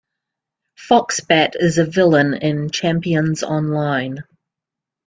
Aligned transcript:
Foxbat 0.79 1.51
is 1.53 1.77
a 1.77 1.85
villain 1.85 2.33
in 2.33 2.71
"Champions 2.71 3.43
Online". 3.43 4.23